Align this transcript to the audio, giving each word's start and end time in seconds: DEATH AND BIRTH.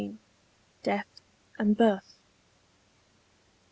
DEATH 0.81 1.21
AND 1.59 1.77
BIRTH. 1.77 2.17